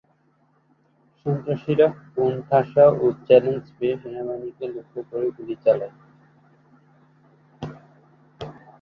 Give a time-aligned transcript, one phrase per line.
[1.19, 5.95] সন্ত্রাসীরা কোণঠাসা ও চ্যালেঞ্জ পেয়ে সেনাবাহিনীকে লক্ষ্য করে গুলি চালায়।